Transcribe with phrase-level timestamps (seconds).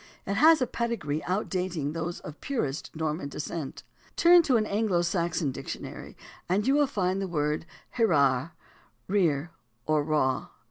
[0.25, 3.83] It has a pedigree outdating those of purest Norman descent.
[4.15, 6.17] Turn to an Anglo Saxon dictionary
[6.49, 7.67] and you will find the word,
[7.99, 8.53] "Hrere—
[9.15, 9.51] rear
[9.85, 10.47] or raw."